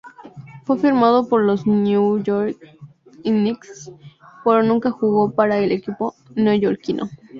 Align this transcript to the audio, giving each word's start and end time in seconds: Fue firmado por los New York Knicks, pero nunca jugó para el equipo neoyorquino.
Fue 0.63 0.79
firmado 0.79 1.27
por 1.29 1.43
los 1.43 1.67
New 1.67 2.23
York 2.23 2.57
Knicks, 3.23 3.91
pero 4.43 4.63
nunca 4.63 4.89
jugó 4.89 5.29
para 5.29 5.59
el 5.59 5.71
equipo 5.71 6.15
neoyorquino. 6.33 7.07